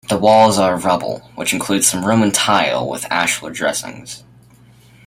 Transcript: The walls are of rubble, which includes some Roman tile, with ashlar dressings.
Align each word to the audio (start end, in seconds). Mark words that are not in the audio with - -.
The 0.09 0.17
walls 0.17 0.57
are 0.57 0.73
of 0.73 0.83
rubble, 0.85 1.29
which 1.35 1.53
includes 1.53 1.87
some 1.87 2.03
Roman 2.03 2.31
tile, 2.31 2.89
with 2.89 3.03
ashlar 3.11 3.51
dressings. 3.53 4.23